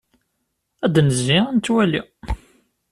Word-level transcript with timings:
Ad 0.85 0.91
d-nezzi, 0.93 1.37
ad 1.47 1.53
nettwali. 1.55 2.01